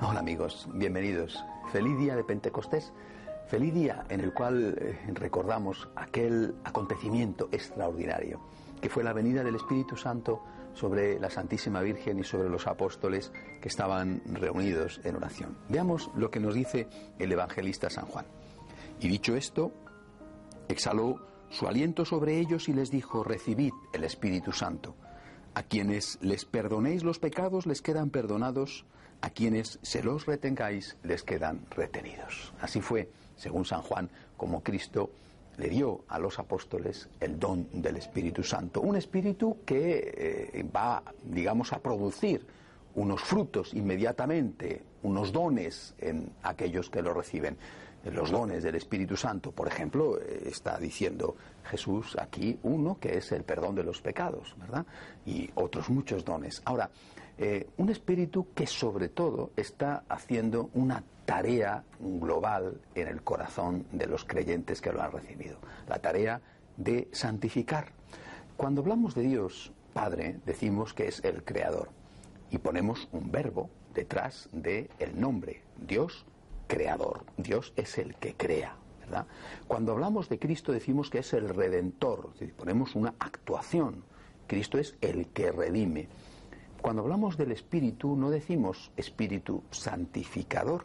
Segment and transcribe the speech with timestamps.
[0.00, 1.44] Hola amigos, bienvenidos.
[1.72, 2.92] Feliz día de Pentecostés.
[3.48, 8.40] Feliz día en el cual eh, recordamos aquel acontecimiento extraordinario
[8.80, 10.40] que fue la venida del Espíritu Santo
[10.72, 15.58] sobre la Santísima Virgen y sobre los apóstoles que estaban reunidos en oración.
[15.68, 16.86] Veamos lo que nos dice
[17.18, 18.26] el evangelista San Juan.
[19.00, 19.72] Y dicho esto,
[20.68, 24.94] exhaló su aliento sobre ellos y les dijo, recibid el Espíritu Santo.
[25.54, 28.84] A quienes les perdonéis los pecados les quedan perdonados,
[29.20, 32.52] a quienes se los retengáis les quedan retenidos.
[32.60, 35.10] Así fue, según San Juan, como Cristo
[35.56, 38.80] le dio a los apóstoles el don del Espíritu Santo.
[38.80, 42.46] Un espíritu que eh, va, digamos, a producir
[42.94, 47.56] unos frutos inmediatamente, unos dones en aquellos que lo reciben
[48.04, 53.32] los dones del Espíritu Santo, por ejemplo, eh, está diciendo Jesús aquí uno que es
[53.32, 54.86] el perdón de los pecados, ¿verdad?
[55.26, 56.62] Y otros muchos dones.
[56.64, 56.90] Ahora,
[57.36, 64.06] eh, un espíritu que sobre todo está haciendo una tarea global en el corazón de
[64.06, 66.40] los creyentes que lo han recibido, la tarea
[66.76, 67.92] de santificar.
[68.56, 71.90] Cuando hablamos de Dios Padre, decimos que es el creador
[72.50, 76.24] y ponemos un verbo detrás del el nombre, Dios
[76.68, 77.24] creador.
[77.36, 78.76] Dios es el que crea.
[79.00, 79.26] ¿verdad?
[79.66, 84.04] Cuando hablamos de Cristo decimos que es el redentor, ponemos una actuación.
[84.46, 86.06] Cristo es el que redime.
[86.80, 90.84] Cuando hablamos del Espíritu no decimos Espíritu santificador,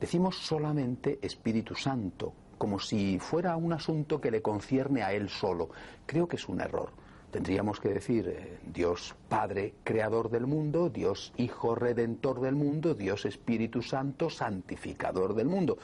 [0.00, 5.70] decimos solamente Espíritu Santo, como si fuera un asunto que le concierne a Él solo.
[6.04, 7.03] Creo que es un error
[7.34, 13.24] tendríamos que decir eh, Dios Padre Creador del mundo, Dios Hijo Redentor del mundo, Dios
[13.24, 15.76] Espíritu Santo Santificador del mundo.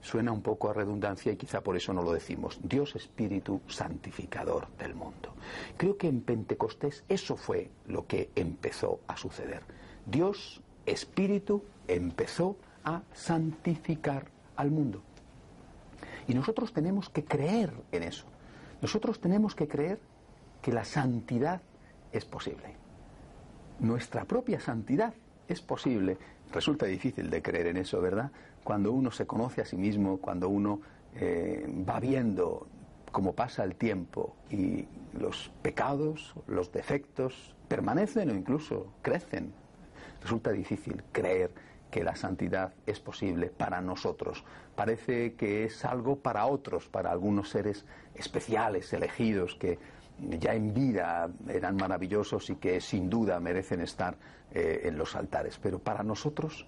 [0.00, 2.58] Suena un poco a redundancia y quizá por eso no lo decimos.
[2.62, 5.34] Dios Espíritu Santificador del mundo.
[5.76, 9.60] Creo que en Pentecostés eso fue lo que empezó a suceder.
[10.06, 15.02] Dios Espíritu empezó a santificar al mundo.
[16.26, 18.24] Y nosotros tenemos que creer en eso.
[18.80, 19.98] Nosotros tenemos que creer
[20.64, 21.60] que la santidad
[22.10, 22.74] es posible.
[23.80, 25.12] Nuestra propia santidad
[25.46, 26.16] es posible.
[26.50, 28.30] Resulta difícil de creer en eso, ¿verdad?
[28.62, 30.80] Cuando uno se conoce a sí mismo, cuando uno
[31.16, 32.66] eh, va viendo
[33.12, 39.52] cómo pasa el tiempo y los pecados, los defectos permanecen o incluso crecen.
[40.22, 41.50] Resulta difícil creer
[41.90, 44.44] que la santidad es posible para nosotros.
[44.74, 49.78] Parece que es algo para otros, para algunos seres especiales, elegidos, que
[50.18, 54.16] ya en vida eran maravillosos y que sin duda merecen estar
[54.52, 55.58] eh, en los altares.
[55.62, 56.66] Pero para nosotros,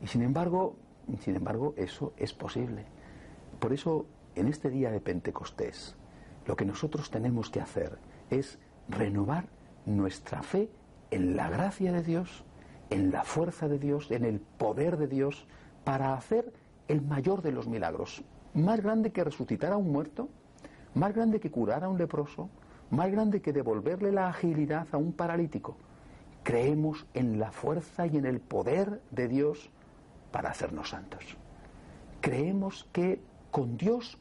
[0.00, 0.76] y sin embargo,
[1.20, 2.84] sin embargo, eso es posible.
[3.58, 5.96] Por eso, en este día de Pentecostés,
[6.46, 7.98] lo que nosotros tenemos que hacer
[8.30, 8.58] es
[8.88, 9.46] renovar
[9.84, 10.68] nuestra fe
[11.10, 12.44] en la gracia de Dios,
[12.90, 15.46] en la fuerza de Dios, en el poder de Dios,
[15.84, 16.52] para hacer
[16.88, 18.22] el mayor de los milagros,
[18.54, 20.28] más grande que resucitar a un muerto,
[20.94, 22.48] más grande que curar a un leproso,
[22.90, 25.76] más grande que devolverle la agilidad a un paralítico.
[26.42, 29.70] Creemos en la fuerza y en el poder de Dios
[30.30, 31.36] para hacernos santos.
[32.20, 33.20] Creemos que
[33.50, 34.18] con Dios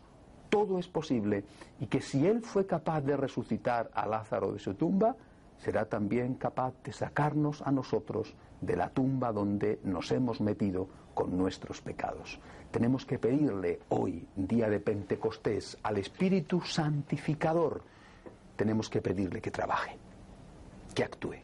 [0.49, 1.43] todo es posible
[1.79, 5.15] y que si Él fue capaz de resucitar a Lázaro de su tumba,
[5.57, 11.37] será también capaz de sacarnos a nosotros de la tumba donde nos hemos metido con
[11.37, 12.39] nuestros pecados.
[12.71, 17.83] Tenemos que pedirle hoy, día de Pentecostés, al Espíritu Santificador,
[18.55, 19.97] tenemos que pedirle que trabaje,
[20.93, 21.39] que actúe,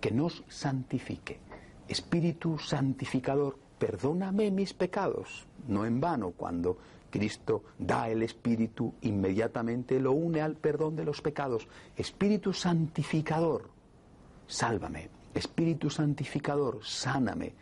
[0.00, 1.40] que nos santifique.
[1.88, 5.46] Espíritu santificador, perdóname mis pecados.
[5.68, 6.78] No en vano, cuando
[7.10, 11.68] Cristo da el Espíritu, inmediatamente lo une al perdón de los pecados.
[11.96, 13.70] Espíritu santificador,
[14.46, 15.08] sálvame.
[15.34, 17.52] Espíritu santificador, sáname.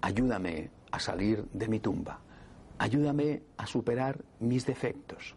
[0.00, 2.18] Ayúdame a salir de mi tumba.
[2.78, 5.34] Ayúdame a superar mis defectos.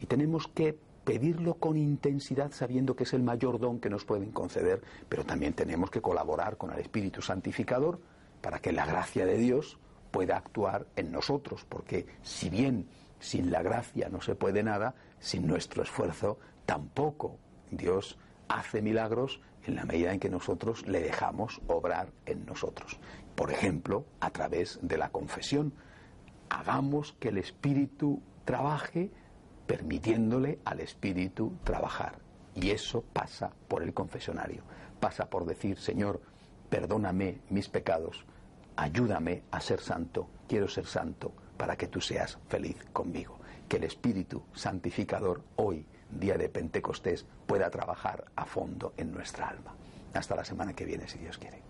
[0.00, 4.30] Y tenemos que pedirlo con intensidad sabiendo que es el mayor don que nos pueden
[4.30, 8.00] conceder, pero también tenemos que colaborar con el Espíritu Santificador
[8.40, 9.78] para que la gracia de Dios
[10.10, 12.88] pueda actuar en nosotros, porque si bien
[13.18, 17.38] sin la gracia no se puede nada, sin nuestro esfuerzo tampoco
[17.70, 18.18] Dios
[18.48, 22.98] hace milagros en la medida en que nosotros le dejamos obrar en nosotros.
[23.34, 25.72] Por ejemplo, a través de la confesión.
[26.50, 29.10] Hagamos que el Espíritu trabaje
[29.72, 32.18] permitiéndole al Espíritu trabajar.
[32.54, 34.64] Y eso pasa por el confesionario,
[35.00, 36.20] pasa por decir, Señor,
[36.68, 38.26] perdóname mis pecados,
[38.76, 43.38] ayúdame a ser santo, quiero ser santo para que tú seas feliz conmigo.
[43.66, 49.74] Que el Espíritu Santificador hoy, día de Pentecostés, pueda trabajar a fondo en nuestra alma.
[50.12, 51.62] Hasta la semana que viene, si Dios quiere.